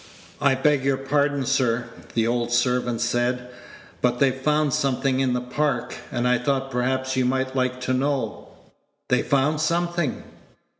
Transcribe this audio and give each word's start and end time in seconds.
"I 0.41 0.55
beg 0.55 0.83
your 0.83 0.97
pardon, 0.97 1.45
sir," 1.45 1.85
the 2.15 2.25
old 2.25 2.51
servant 2.51 3.01
said, 3.01 3.49
"but 4.01 4.17
they've 4.17 4.33
found 4.33 4.73
something 4.73 5.19
in 5.19 5.33
the 5.33 5.41
Park, 5.41 5.93
and 6.11 6.27
I 6.27 6.39
thought 6.39 6.71
perhaps 6.71 7.15
you 7.15 7.23
might 7.23 7.55
like 7.55 7.79
to 7.81 7.93
know" 7.93 8.47
"They've 9.09 9.23
found 9.27 9.61
something? 9.61 10.23